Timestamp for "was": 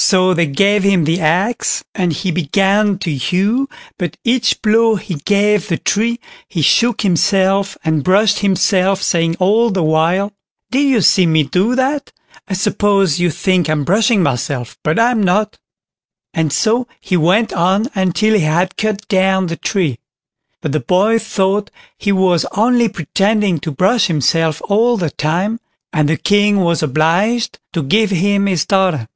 22.12-22.44, 26.60-26.84